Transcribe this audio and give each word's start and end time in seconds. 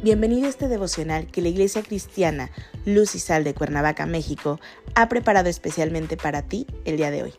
Bienvenido 0.00 0.46
a 0.46 0.50
este 0.50 0.68
devocional 0.68 1.26
que 1.26 1.42
la 1.42 1.48
Iglesia 1.48 1.82
Cristiana 1.82 2.52
Luz 2.84 3.16
y 3.16 3.18
Sal 3.18 3.42
de 3.42 3.52
Cuernavaca, 3.52 4.06
México, 4.06 4.60
ha 4.94 5.08
preparado 5.08 5.48
especialmente 5.48 6.16
para 6.16 6.42
ti 6.42 6.68
el 6.84 6.96
día 6.96 7.10
de 7.10 7.24
hoy. 7.24 7.34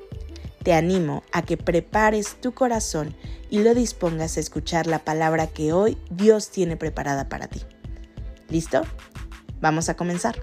Te 0.62 0.74
animo 0.74 1.24
a 1.32 1.42
que 1.42 1.56
prepares 1.56 2.36
tu 2.42 2.54
corazón 2.54 3.16
y 3.50 3.60
lo 3.60 3.74
dispongas 3.74 4.36
a 4.36 4.42
escuchar 4.42 4.88
la 4.88 5.06
palabra 5.06 5.48
que 5.48 5.72
hoy 5.72 5.98
Dios 6.12 6.50
tiene 6.50 6.76
preparada 6.76 7.30
para 7.30 7.48
ti. 7.48 7.62
¿Listo? 8.50 8.82
Vamos 9.62 9.88
a 9.88 9.96
comenzar. 9.96 10.36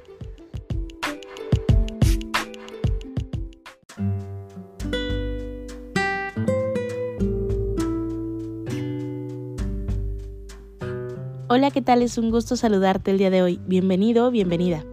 Hola, 11.59 11.71
¿qué 11.71 11.81
tal? 11.81 12.03
Es 12.03 12.19
un 12.19 12.31
gusto 12.31 12.55
saludarte 12.55 13.11
el 13.11 13.17
día 13.17 13.31
de 13.31 13.41
hoy. 13.41 13.59
Bienvenido, 13.67 14.31
bienvenida. 14.31 14.85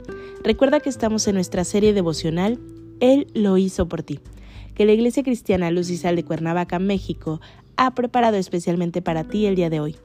Recuerda 0.45 0.79
que 0.79 0.87
estamos 0.87 1.27
en 1.27 1.35
nuestra 1.35 1.65
serie 1.65 1.91
devocional 1.91 2.57
Él 3.01 3.27
lo 3.33 3.57
hizo 3.57 3.89
por 3.89 4.01
ti, 4.01 4.21
que 4.73 4.85
la 4.85 4.93
Iglesia 4.93 5.23
Cristiana 5.23 5.71
Luz 5.71 5.89
y 5.89 5.97
Sal 5.97 6.15
de 6.15 6.23
Cuernavaca, 6.23 6.79
México, 6.79 7.41
ha 7.75 7.93
preparado 7.93 8.37
especialmente 8.37 9.01
para 9.01 9.25
ti 9.25 9.45
el 9.45 9.55
día 9.55 9.69
de 9.69 9.81
hoy. 9.81 9.97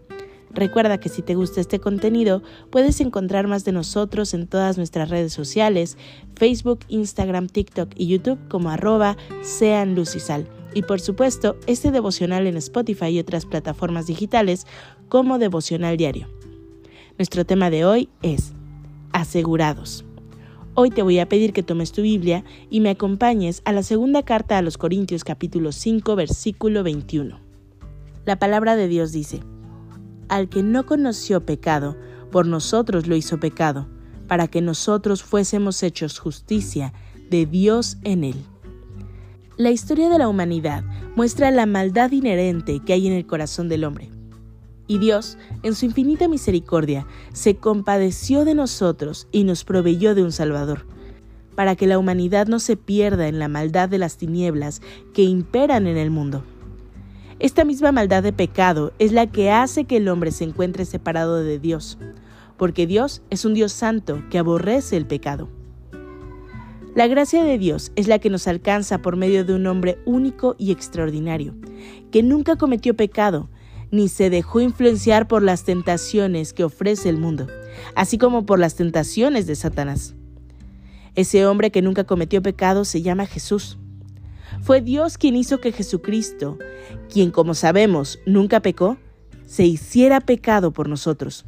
Recuerda 0.50 0.98
que 0.98 1.08
si 1.08 1.22
te 1.22 1.36
gusta 1.36 1.60
este 1.60 1.78
contenido, 1.78 2.42
puedes 2.70 3.00
encontrar 3.00 3.46
más 3.46 3.64
de 3.64 3.70
nosotros 3.70 4.34
en 4.34 4.48
todas 4.48 4.78
nuestras 4.78 5.10
redes 5.10 5.32
sociales, 5.32 5.96
Facebook, 6.34 6.80
Instagram, 6.88 7.46
TikTok 7.46 7.90
y 7.94 8.08
YouTube 8.08 8.40
como 8.48 8.70
arroba 8.70 9.16
sean 9.42 9.94
luz 9.94 10.16
y 10.16 10.20
sal. 10.20 10.48
Y 10.74 10.82
por 10.82 11.00
supuesto, 11.00 11.56
este 11.68 11.92
devocional 11.92 12.48
en 12.48 12.56
Spotify 12.56 13.10
y 13.10 13.20
otras 13.20 13.46
plataformas 13.46 14.08
digitales 14.08 14.66
como 15.08 15.38
devocional 15.38 15.96
diario. 15.96 16.26
Nuestro 17.18 17.44
tema 17.44 17.68
de 17.68 17.84
hoy 17.84 18.08
es 18.22 18.52
asegurados. 19.12 20.04
Hoy 20.74 20.90
te 20.90 21.02
voy 21.02 21.18
a 21.18 21.28
pedir 21.28 21.52
que 21.52 21.64
tomes 21.64 21.90
tu 21.90 22.02
Biblia 22.02 22.44
y 22.70 22.78
me 22.78 22.90
acompañes 22.90 23.60
a 23.64 23.72
la 23.72 23.82
segunda 23.82 24.22
carta 24.22 24.56
a 24.56 24.62
los 24.62 24.78
Corintios 24.78 25.24
capítulo 25.24 25.72
5 25.72 26.14
versículo 26.14 26.84
21. 26.84 27.40
La 28.24 28.38
palabra 28.38 28.76
de 28.76 28.86
Dios 28.86 29.10
dice, 29.10 29.40
Al 30.28 30.48
que 30.48 30.62
no 30.62 30.86
conoció 30.86 31.44
pecado, 31.44 31.96
por 32.30 32.46
nosotros 32.46 33.08
lo 33.08 33.16
hizo 33.16 33.40
pecado, 33.40 33.88
para 34.28 34.46
que 34.46 34.60
nosotros 34.60 35.24
fuésemos 35.24 35.82
hechos 35.82 36.20
justicia 36.20 36.92
de 37.30 37.46
Dios 37.46 37.98
en 38.04 38.22
él. 38.22 38.36
La 39.56 39.72
historia 39.72 40.08
de 40.08 40.18
la 40.18 40.28
humanidad 40.28 40.84
muestra 41.16 41.50
la 41.50 41.66
maldad 41.66 42.12
inherente 42.12 42.78
que 42.78 42.92
hay 42.92 43.08
en 43.08 43.14
el 43.14 43.26
corazón 43.26 43.68
del 43.68 43.82
hombre. 43.82 44.08
Y 44.88 44.98
Dios, 44.98 45.36
en 45.62 45.74
su 45.74 45.84
infinita 45.84 46.26
misericordia, 46.26 47.06
se 47.32 47.56
compadeció 47.56 48.46
de 48.46 48.54
nosotros 48.54 49.28
y 49.30 49.44
nos 49.44 49.64
proveyó 49.64 50.14
de 50.14 50.24
un 50.24 50.32
Salvador, 50.32 50.86
para 51.54 51.76
que 51.76 51.86
la 51.86 51.98
humanidad 51.98 52.46
no 52.46 52.58
se 52.58 52.76
pierda 52.76 53.28
en 53.28 53.38
la 53.38 53.48
maldad 53.48 53.90
de 53.90 53.98
las 53.98 54.16
tinieblas 54.16 54.80
que 55.12 55.22
imperan 55.22 55.86
en 55.86 55.98
el 55.98 56.10
mundo. 56.10 56.42
Esta 57.38 57.64
misma 57.64 57.92
maldad 57.92 58.22
de 58.22 58.32
pecado 58.32 58.92
es 58.98 59.12
la 59.12 59.26
que 59.26 59.50
hace 59.50 59.84
que 59.84 59.98
el 59.98 60.08
hombre 60.08 60.32
se 60.32 60.44
encuentre 60.44 60.86
separado 60.86 61.36
de 61.36 61.58
Dios, 61.58 61.98
porque 62.56 62.86
Dios 62.86 63.22
es 63.28 63.44
un 63.44 63.54
Dios 63.54 63.72
santo 63.72 64.22
que 64.30 64.38
aborrece 64.38 64.96
el 64.96 65.06
pecado. 65.06 65.48
La 66.96 67.06
gracia 67.06 67.44
de 67.44 67.58
Dios 67.58 67.92
es 67.94 68.08
la 68.08 68.18
que 68.18 68.30
nos 68.30 68.48
alcanza 68.48 68.98
por 68.98 69.16
medio 69.16 69.44
de 69.44 69.54
un 69.54 69.66
hombre 69.66 69.98
único 70.06 70.56
y 70.58 70.72
extraordinario, 70.72 71.54
que 72.10 72.22
nunca 72.24 72.56
cometió 72.56 72.96
pecado, 72.96 73.50
ni 73.90 74.08
se 74.08 74.30
dejó 74.30 74.60
influenciar 74.60 75.28
por 75.28 75.42
las 75.42 75.64
tentaciones 75.64 76.52
que 76.52 76.64
ofrece 76.64 77.08
el 77.08 77.18
mundo, 77.18 77.46
así 77.94 78.18
como 78.18 78.46
por 78.46 78.58
las 78.58 78.74
tentaciones 78.74 79.46
de 79.46 79.54
Satanás. 79.54 80.14
Ese 81.14 81.46
hombre 81.46 81.70
que 81.70 81.82
nunca 81.82 82.04
cometió 82.04 82.42
pecado 82.42 82.84
se 82.84 83.02
llama 83.02 83.26
Jesús. 83.26 83.78
Fue 84.62 84.80
Dios 84.80 85.18
quien 85.18 85.36
hizo 85.36 85.60
que 85.60 85.72
Jesucristo, 85.72 86.58
quien 87.12 87.30
como 87.30 87.54
sabemos 87.54 88.18
nunca 88.26 88.60
pecó, 88.60 88.98
se 89.46 89.64
hiciera 89.64 90.20
pecado 90.20 90.72
por 90.72 90.88
nosotros. 90.88 91.46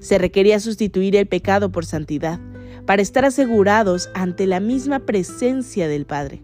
Se 0.00 0.18
requería 0.18 0.60
sustituir 0.60 1.16
el 1.16 1.26
pecado 1.26 1.72
por 1.72 1.84
santidad, 1.84 2.38
para 2.86 3.02
estar 3.02 3.24
asegurados 3.24 4.08
ante 4.14 4.46
la 4.46 4.60
misma 4.60 5.00
presencia 5.00 5.88
del 5.88 6.06
Padre 6.06 6.42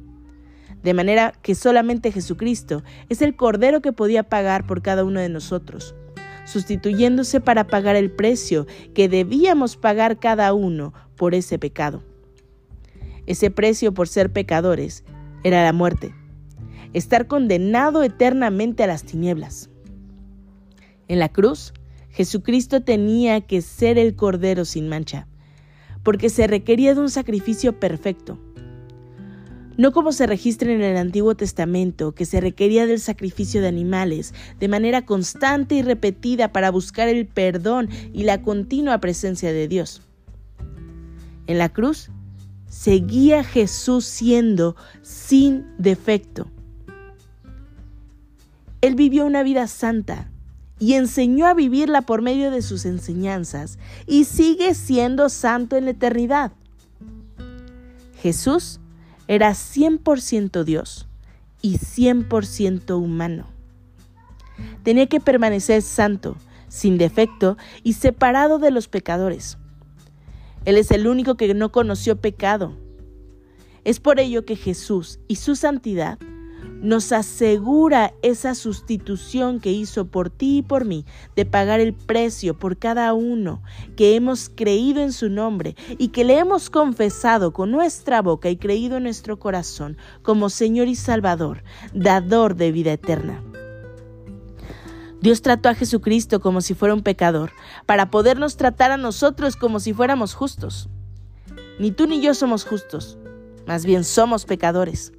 de 0.84 0.93
manera 0.93 1.33
que 1.43 1.55
solamente 1.55 2.12
Jesucristo 2.12 2.84
es 3.09 3.22
el 3.22 3.34
Cordero 3.34 3.81
que 3.81 3.93
podía 3.93 4.22
pagar 4.22 4.67
por 4.67 4.83
cada 4.83 5.03
uno 5.03 5.19
de 5.19 5.31
nosotros, 5.31 5.95
sustituyéndose 6.45 7.41
para 7.41 7.67
pagar 7.67 7.97
el 7.97 8.11
precio 8.11 8.67
que 8.95 9.09
debíamos 9.09 9.78
pagar 9.78 10.19
cada 10.19 10.53
uno 10.53 10.93
por 11.17 11.34
ese 11.34 11.59
pecado. 11.59 12.03
Ese 13.27 13.50
precio 13.50 13.95
por 13.95 14.09
ser 14.09 14.31
pecadores 14.31 15.05
era 15.43 15.65
la 15.65 15.72
muerte, 15.72 16.15
estar 16.93 17.27
condenado 17.27 18.03
eternamente 18.03 18.84
a 18.84 18.87
las 18.87 19.05
tinieblas. 19.05 19.71
En 21.09 21.19
la 21.19 21.31
cruz, 21.31 21.72
Jesucristo 22.11 22.83
tenía 22.83 23.41
que 23.41 23.62
ser 23.62 23.99
el 23.99 24.16
Cordero 24.16 24.66
sin 24.66 24.91
mancha, 24.91 25.28
porque 26.03 26.28
se 26.28 26.47
requería 26.47 26.95
de 26.95 27.01
un 27.01 27.11
sacrificio 27.11 27.81
perfecto 27.81 28.39
no 29.77 29.93
como 29.93 30.12
se 30.12 30.27
registra 30.27 30.73
en 30.73 30.83
el 30.83 30.97
Antiguo 30.97 31.35
Testamento, 31.35 32.12
que 32.12 32.25
se 32.25 32.41
requería 32.41 32.87
del 32.87 33.01
sacrificio 33.01 33.61
de 33.61 33.69
animales 33.69 34.35
de 34.61 34.69
manera 34.69 35.05
constante 35.05 35.75
y 35.75 35.83
repetida 35.83 36.53
para 36.53 36.71
buscar 36.71 37.09
el 37.09 37.27
perdón 37.27 37.89
y 38.13 38.25
la 38.25 38.43
continua 38.43 38.99
presencia 38.99 39.53
de 39.53 39.69
Dios. 39.69 40.03
En 41.47 41.59
la 41.59 41.69
cruz 41.69 42.11
seguía 42.69 43.45
Jesús 43.45 44.05
siendo 44.05 44.77
sin 45.03 45.65
defecto. 45.79 46.51
Él 48.81 48.95
vivió 48.95 49.25
una 49.25 49.43
vida 49.43 49.67
santa 49.67 50.31
y 50.79 50.95
enseñó 50.95 51.47
a 51.47 51.55
vivirla 51.55 52.03
por 52.03 52.21
medio 52.21 52.51
de 52.51 52.63
sus 52.63 52.84
enseñanzas 52.84 53.79
y 54.07 54.25
sigue 54.25 54.75
siendo 54.75 55.29
santo 55.29 55.77
en 55.77 55.87
la 55.87 55.93
eternidad. 55.93 56.53
Jesús 58.21 58.81
era 59.29 59.51
100% 59.51 60.65
Dios 60.65 61.09
y 61.62 61.79
100% 61.79 62.97
humano. 62.97 63.47
Tenía 64.83 65.07
que 65.07 65.21
permanecer 65.21 65.83
santo, 65.83 66.37
sin 66.69 66.99
defecto 66.99 67.57
y 67.83 67.95
separado 67.95 68.59
de 68.59 68.71
los 68.71 68.89
pecadores. 68.89 69.59
Él 70.65 70.77
es 70.77 70.91
el 70.91 71.07
único 71.07 71.37
que 71.37 71.53
no 71.55 71.73
conoció 71.73 72.17
pecado. 72.21 72.77
Es 73.84 74.01
por 74.01 74.19
ello 74.19 74.45
que 74.45 74.57
Jesús 74.57 75.21
y 75.29 75.37
su 75.37 75.57
santidad 75.57 76.19
nos 76.81 77.12
asegura 77.12 78.15
esa 78.23 78.55
sustitución 78.55 79.61
que 79.61 79.73
hizo 79.73 80.07
por 80.07 80.31
ti 80.31 80.59
y 80.59 80.62
por 80.62 80.85
mí, 80.85 81.05
de 81.35 81.47
pagar 81.47 81.81
el 81.81 81.95
precio 81.95 82.59
por 82.59 82.77
cada 82.77 83.12
uno 83.15 83.62
que 83.97 84.17
hemos 84.17 84.51
creído 84.55 85.03
en 85.03 85.13
su 85.13 85.29
nombre 85.29 85.77
y 85.99 86.09
que 86.09 86.25
le 86.25 86.39
hemos 86.39 86.71
confesado 86.71 87.53
con 87.53 87.71
nuestra 87.71 88.23
boca 88.23 88.51
y 88.51 88.57
creído 88.57 88.99
en 88.99 89.05
nuestro 89.05 89.39
corazón 89.39 89.97
como 90.23 90.51
Señor 90.51 90.89
y 90.89 90.95
Salvador, 90.95 91.65
dador 91.95 92.57
de 92.57 92.73
vida 92.73 92.93
eterna. 92.93 93.43
Dios 95.21 95.41
trató 95.41 95.71
a 95.71 95.75
Jesucristo 95.75 96.39
como 96.41 96.61
si 96.61 96.75
fuera 96.75 96.93
un 96.93 97.03
pecador, 97.03 97.53
para 97.87 98.11
podernos 98.11 98.59
tratar 98.59 98.91
a 98.91 98.99
nosotros 98.99 99.57
como 99.57 99.81
si 99.81 99.95
fuéramos 99.95 100.34
justos. 100.34 100.91
Ni 101.79 101.93
tú 101.93 102.07
ni 102.07 102.21
yo 102.21 102.34
somos 102.34 102.67
justos, 102.67 103.17
más 103.67 103.87
bien 103.87 104.05
somos 104.05 104.45
pecadores. 104.45 105.13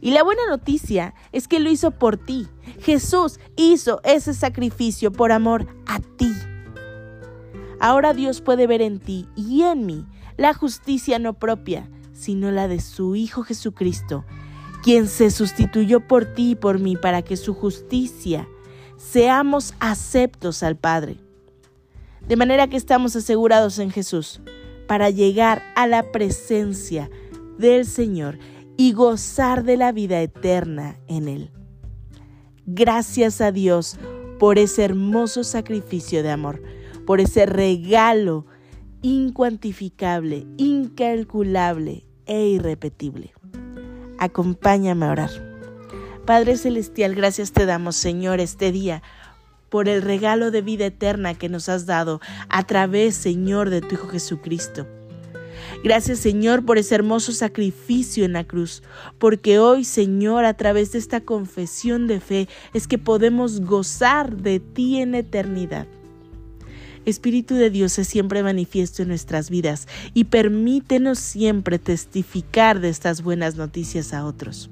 Y 0.00 0.12
la 0.12 0.22
buena 0.22 0.42
noticia 0.48 1.14
es 1.32 1.46
que 1.46 1.60
lo 1.60 1.70
hizo 1.70 1.90
por 1.90 2.16
ti. 2.16 2.48
Jesús 2.80 3.38
hizo 3.56 4.00
ese 4.04 4.32
sacrificio 4.34 5.12
por 5.12 5.32
amor 5.32 5.66
a 5.86 6.00
ti. 6.00 6.32
Ahora 7.80 8.14
Dios 8.14 8.40
puede 8.40 8.66
ver 8.66 8.82
en 8.82 8.98
ti 8.98 9.28
y 9.36 9.62
en 9.62 9.86
mí 9.86 10.06
la 10.36 10.54
justicia 10.54 11.18
no 11.18 11.34
propia, 11.34 11.88
sino 12.12 12.50
la 12.50 12.68
de 12.68 12.80
su 12.80 13.14
Hijo 13.14 13.42
Jesucristo, 13.42 14.24
quien 14.82 15.08
se 15.08 15.30
sustituyó 15.30 16.06
por 16.06 16.26
ti 16.26 16.52
y 16.52 16.54
por 16.54 16.78
mí 16.78 16.96
para 16.96 17.22
que 17.22 17.36
su 17.36 17.54
justicia 17.54 18.48
seamos 18.96 19.74
aceptos 19.80 20.62
al 20.62 20.76
Padre. 20.76 21.16
De 22.26 22.36
manera 22.36 22.68
que 22.68 22.76
estamos 22.76 23.16
asegurados 23.16 23.78
en 23.78 23.90
Jesús 23.90 24.40
para 24.86 25.10
llegar 25.10 25.62
a 25.74 25.86
la 25.86 26.12
presencia 26.12 27.10
del 27.58 27.86
Señor 27.86 28.38
y 28.80 28.92
gozar 28.92 29.62
de 29.64 29.76
la 29.76 29.92
vida 29.92 30.22
eterna 30.22 30.96
en 31.06 31.28
Él. 31.28 31.50
Gracias 32.64 33.42
a 33.42 33.52
Dios 33.52 33.98
por 34.38 34.58
ese 34.58 34.82
hermoso 34.86 35.44
sacrificio 35.44 36.22
de 36.22 36.30
amor, 36.30 36.62
por 37.04 37.20
ese 37.20 37.44
regalo 37.44 38.46
incuantificable, 39.02 40.46
incalculable 40.56 42.06
e 42.24 42.46
irrepetible. 42.46 43.34
Acompáñame 44.18 45.04
a 45.04 45.10
orar. 45.10 45.30
Padre 46.24 46.56
Celestial, 46.56 47.14
gracias 47.14 47.52
te 47.52 47.66
damos, 47.66 47.96
Señor, 47.96 48.40
este 48.40 48.72
día 48.72 49.02
por 49.68 49.90
el 49.90 50.00
regalo 50.00 50.50
de 50.50 50.62
vida 50.62 50.86
eterna 50.86 51.34
que 51.34 51.50
nos 51.50 51.68
has 51.68 51.84
dado 51.84 52.22
a 52.48 52.66
través, 52.66 53.14
Señor, 53.14 53.68
de 53.68 53.82
tu 53.82 53.96
Hijo 53.96 54.08
Jesucristo. 54.08 54.86
Gracias 55.82 56.18
Señor 56.18 56.64
por 56.64 56.78
ese 56.78 56.94
hermoso 56.94 57.32
sacrificio 57.32 58.24
en 58.24 58.32
la 58.32 58.44
cruz, 58.44 58.82
porque 59.18 59.58
hoy 59.58 59.84
Señor 59.84 60.44
a 60.44 60.54
través 60.54 60.92
de 60.92 60.98
esta 60.98 61.20
confesión 61.20 62.06
de 62.06 62.20
fe 62.20 62.48
es 62.74 62.86
que 62.86 62.98
podemos 62.98 63.60
gozar 63.60 64.36
de 64.36 64.60
ti 64.60 64.98
en 65.00 65.14
eternidad. 65.14 65.86
Espíritu 67.06 67.54
de 67.54 67.70
Dios 67.70 67.98
es 67.98 68.08
siempre 68.08 68.42
manifiesto 68.42 69.02
en 69.02 69.08
nuestras 69.08 69.48
vidas 69.48 69.88
y 70.12 70.24
permítenos 70.24 71.18
siempre 71.18 71.78
testificar 71.78 72.80
de 72.80 72.90
estas 72.90 73.22
buenas 73.22 73.56
noticias 73.56 74.12
a 74.12 74.26
otros. 74.26 74.70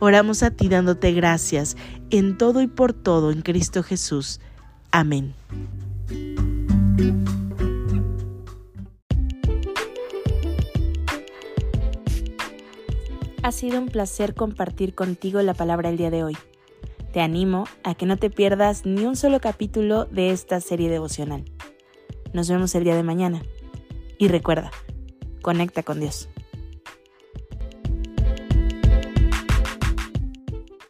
Oramos 0.00 0.42
a 0.42 0.50
ti 0.50 0.68
dándote 0.68 1.12
gracias 1.12 1.76
en 2.10 2.36
todo 2.38 2.62
y 2.62 2.66
por 2.66 2.92
todo 2.92 3.30
en 3.30 3.42
Cristo 3.42 3.82
Jesús. 3.82 4.40
Amén. 4.90 5.34
Ha 13.44 13.52
sido 13.52 13.78
un 13.78 13.88
placer 13.88 14.34
compartir 14.34 14.94
contigo 14.94 15.42
la 15.42 15.52
palabra 15.52 15.90
el 15.90 15.98
día 15.98 16.08
de 16.08 16.24
hoy. 16.24 16.34
Te 17.12 17.20
animo 17.20 17.64
a 17.82 17.94
que 17.94 18.06
no 18.06 18.16
te 18.16 18.30
pierdas 18.30 18.86
ni 18.86 19.04
un 19.04 19.16
solo 19.16 19.38
capítulo 19.38 20.06
de 20.06 20.30
esta 20.30 20.62
serie 20.62 20.88
devocional. 20.88 21.44
Nos 22.32 22.48
vemos 22.48 22.74
el 22.74 22.84
día 22.84 22.96
de 22.96 23.02
mañana. 23.02 23.42
Y 24.16 24.28
recuerda, 24.28 24.70
conecta 25.42 25.82
con 25.82 26.00
Dios. 26.00 26.30